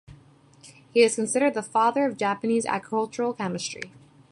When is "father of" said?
1.61-2.17